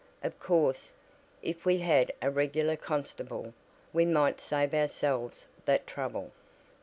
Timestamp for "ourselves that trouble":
4.73-6.31